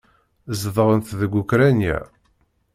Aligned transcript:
Zedɣent 0.61 1.15
deg 1.19 1.31
Ukṛanya. 1.41 1.97